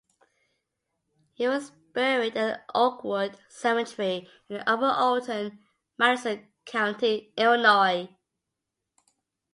[1.33, 5.59] He was buried at the Oakwood Cemetery in Upper Alton,
[5.95, 8.09] Madison County, Illinois.